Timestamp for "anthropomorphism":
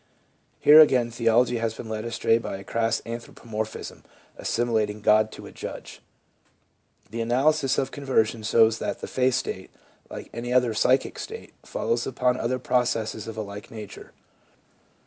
3.05-4.03